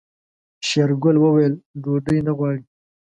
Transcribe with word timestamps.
شېرګل 0.67 1.15
وويل 1.23 1.53
ډوډۍ 1.83 2.19
نه 2.27 2.31
غواړي. 2.37 2.61